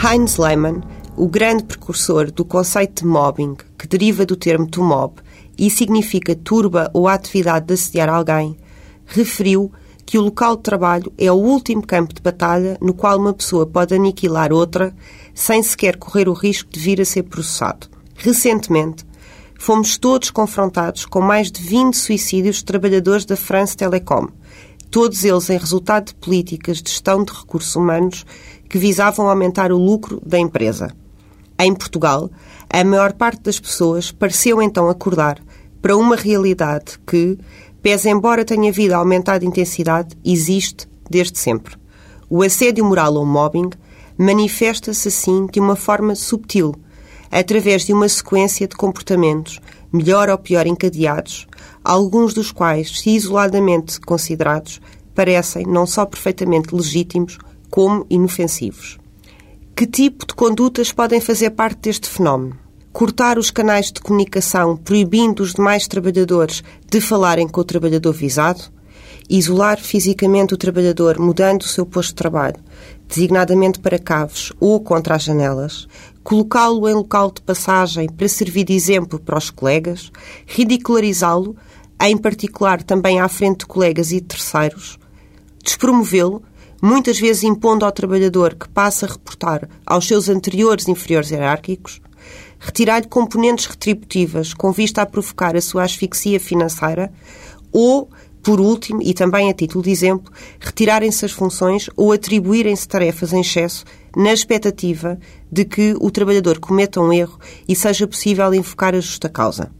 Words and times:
Heinz 0.00 0.36
Lehmann, 0.36 0.80
o 1.16 1.26
grande 1.26 1.64
precursor 1.64 2.30
do 2.30 2.44
conceito 2.44 3.02
de 3.02 3.04
mobbing, 3.04 3.56
que 3.76 3.88
deriva 3.88 4.24
do 4.24 4.36
termo 4.36 4.64
to 4.64 4.80
mob 4.80 5.14
e 5.58 5.68
significa 5.68 6.36
turba 6.36 6.88
ou 6.94 7.08
atividade 7.08 7.66
de 7.66 7.74
assediar 7.74 8.08
alguém, 8.08 8.56
referiu 9.04 9.72
que 10.06 10.16
o 10.16 10.22
local 10.22 10.54
de 10.54 10.62
trabalho 10.62 11.12
é 11.18 11.32
o 11.32 11.34
último 11.34 11.84
campo 11.84 12.14
de 12.14 12.22
batalha 12.22 12.78
no 12.80 12.94
qual 12.94 13.18
uma 13.18 13.34
pessoa 13.34 13.66
pode 13.66 13.92
aniquilar 13.92 14.52
outra 14.52 14.94
sem 15.34 15.60
sequer 15.64 15.96
correr 15.96 16.28
o 16.28 16.32
risco 16.32 16.70
de 16.70 16.78
vir 16.78 17.00
a 17.00 17.04
ser 17.04 17.24
processado. 17.24 17.88
Recentemente, 18.14 19.04
fomos 19.58 19.98
todos 19.98 20.30
confrontados 20.30 21.06
com 21.06 21.20
mais 21.20 21.50
de 21.50 21.60
20 21.60 21.96
suicídios 21.96 22.58
de 22.58 22.66
trabalhadores 22.66 23.24
da 23.24 23.34
France 23.34 23.76
Telecom, 23.76 24.28
todos 24.90 25.24
eles 25.24 25.50
em 25.50 25.58
resultado 25.58 26.06
de 26.06 26.14
políticas 26.14 26.82
de 26.82 26.90
gestão 26.90 27.24
de 27.24 27.32
recursos 27.32 27.74
humanos 27.76 28.24
que 28.68 28.78
visavam 28.78 29.28
aumentar 29.28 29.72
o 29.72 29.78
lucro 29.78 30.20
da 30.24 30.38
empresa. 30.38 30.90
Em 31.58 31.74
Portugal, 31.74 32.30
a 32.70 32.84
maior 32.84 33.12
parte 33.12 33.42
das 33.42 33.58
pessoas 33.58 34.12
pareceu 34.12 34.62
então 34.62 34.88
acordar 34.88 35.40
para 35.82 35.96
uma 35.96 36.16
realidade 36.16 36.98
que, 37.06 37.38
pese 37.82 38.08
embora 38.08 38.44
tenha 38.44 38.70
vindo 38.72 38.92
a 38.92 38.98
aumentar 38.98 39.38
de 39.38 39.46
intensidade, 39.46 40.16
existe 40.24 40.88
desde 41.10 41.38
sempre. 41.38 41.76
O 42.28 42.42
assédio 42.42 42.84
moral 42.84 43.14
ou 43.14 43.24
mobbing 43.24 43.70
manifesta-se 44.16 45.08
assim 45.08 45.46
de 45.46 45.60
uma 45.60 45.76
forma 45.76 46.14
subtil, 46.14 46.74
através 47.30 47.84
de 47.84 47.92
uma 47.92 48.08
sequência 48.08 48.66
de 48.66 48.76
comportamentos, 48.76 49.60
melhor 49.92 50.28
ou 50.28 50.38
pior 50.38 50.66
encadeados, 50.66 51.46
alguns 51.82 52.34
dos 52.34 52.52
quais, 52.52 53.00
se 53.00 53.10
isoladamente 53.10 54.00
considerados, 54.00 54.80
parecem 55.14 55.66
não 55.66 55.86
só 55.86 56.04
perfeitamente 56.06 56.74
legítimos, 56.74 57.38
como 57.70 58.06
inofensivos. 58.08 58.98
Que 59.74 59.86
tipo 59.86 60.26
de 60.26 60.34
condutas 60.34 60.92
podem 60.92 61.20
fazer 61.20 61.50
parte 61.50 61.80
deste 61.82 62.08
fenómeno? 62.08 62.58
cortar 62.98 63.38
os 63.38 63.50
canais 63.50 63.92
de 63.92 64.00
comunicação, 64.00 64.76
proibindo 64.76 65.40
os 65.40 65.54
demais 65.54 65.86
trabalhadores 65.86 66.64
de 66.90 67.00
falarem 67.00 67.46
com 67.46 67.60
o 67.60 67.64
trabalhador 67.64 68.12
visado, 68.12 68.62
isolar 69.28 69.80
fisicamente 69.80 70.54
o 70.54 70.56
trabalhador 70.56 71.18
mudando 71.18 71.62
o 71.62 71.68
seu 71.68 71.84
posto 71.84 72.10
de 72.10 72.14
trabalho, 72.16 72.56
designadamente 73.08 73.78
para 73.78 73.98
caves 73.98 74.52
ou 74.60 74.80
contra 74.80 75.14
as 75.14 75.22
janelas, 75.22 75.88
colocá-lo 76.22 76.88
em 76.88 76.94
local 76.94 77.30
de 77.30 77.40
passagem 77.40 78.08
para 78.08 78.28
servir 78.28 78.64
de 78.64 78.74
exemplo 78.74 79.18
para 79.18 79.38
os 79.38 79.50
colegas, 79.50 80.12
ridicularizá-lo, 80.46 81.56
em 82.00 82.16
particular 82.16 82.82
também 82.82 83.20
à 83.20 83.28
frente 83.28 83.60
de 83.60 83.66
colegas 83.66 84.12
e 84.12 84.20
de 84.20 84.26
terceiros, 84.26 84.98
despromovê-lo, 85.64 86.42
muitas 86.80 87.18
vezes 87.18 87.42
impondo 87.42 87.84
ao 87.84 87.92
trabalhador 87.92 88.54
que 88.54 88.68
passa 88.68 89.06
a 89.06 89.08
reportar 89.08 89.68
aos 89.84 90.06
seus 90.06 90.28
anteriores 90.28 90.86
inferiores 90.86 91.30
hierárquicos, 91.30 92.00
retirar-lhe 92.58 93.06
componentes 93.06 93.66
retributivas 93.66 94.52
com 94.52 94.72
vista 94.72 95.02
a 95.02 95.06
provocar 95.06 95.56
a 95.56 95.60
sua 95.60 95.84
asfixia 95.84 96.38
financeira 96.38 97.12
ou, 97.72 98.08
por 98.42 98.60
último, 98.60 99.00
e 99.02 99.12
também 99.12 99.50
a 99.50 99.54
título 99.54 99.84
de 99.84 99.90
exemplo, 99.90 100.32
retirarem-se 100.60 101.24
as 101.24 101.32
funções 101.32 101.88
ou 101.96 102.12
atribuírem-se 102.12 102.86
tarefas 102.86 103.32
em 103.32 103.40
excesso 103.40 103.84
na 104.16 104.32
expectativa 104.32 105.18
de 105.50 105.64
que 105.64 105.94
o 106.00 106.10
trabalhador 106.10 106.58
cometa 106.58 107.00
um 107.00 107.12
erro 107.12 107.38
e 107.68 107.76
seja 107.76 108.06
possível 108.06 108.52
invocar 108.54 108.94
a 108.94 109.00
justa 109.00 109.28
causa. 109.28 109.70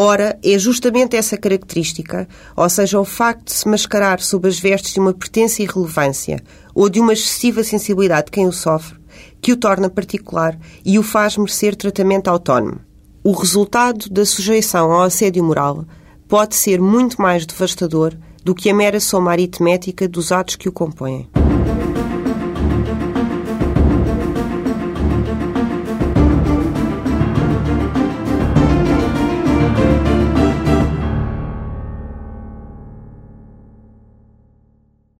Ora, 0.00 0.38
é 0.44 0.56
justamente 0.56 1.16
essa 1.16 1.36
característica, 1.36 2.28
ou 2.56 2.68
seja, 2.68 3.00
o 3.00 3.04
facto 3.04 3.46
de 3.46 3.52
se 3.52 3.66
mascarar 3.66 4.20
sob 4.20 4.46
as 4.46 4.56
vestes 4.56 4.92
de 4.92 5.00
uma 5.00 5.12
pretensa 5.12 5.60
irrelevância 5.60 6.40
ou 6.72 6.88
de 6.88 7.00
uma 7.00 7.14
excessiva 7.14 7.64
sensibilidade 7.64 8.26
de 8.26 8.30
quem 8.30 8.46
o 8.46 8.52
sofre, 8.52 8.96
que 9.42 9.52
o 9.52 9.56
torna 9.56 9.90
particular 9.90 10.56
e 10.84 11.00
o 11.00 11.02
faz 11.02 11.36
merecer 11.36 11.74
tratamento 11.74 12.28
autónomo. 12.28 12.78
O 13.24 13.32
resultado 13.32 14.08
da 14.08 14.24
sujeição 14.24 14.92
ao 14.92 15.02
assédio 15.02 15.42
moral 15.42 15.84
pode 16.28 16.54
ser 16.54 16.80
muito 16.80 17.20
mais 17.20 17.46
devastador 17.46 18.14
do 18.44 18.54
que 18.54 18.68
a 18.68 18.74
mera 18.74 19.00
soma 19.00 19.32
aritmética 19.32 20.06
dos 20.06 20.30
atos 20.30 20.56
que 20.56 20.68
o 20.68 20.72
compõem. 20.72 21.28